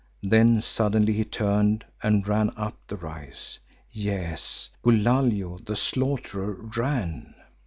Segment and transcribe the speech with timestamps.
[0.23, 3.59] Then suddenly he turned and ran up the rise.
[3.91, 7.35] Yes, Bulalio the Slaughterer ran!